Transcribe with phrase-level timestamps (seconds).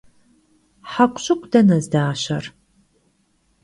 [0.91, 2.45] Hekhuşıkhu dene zdaşer?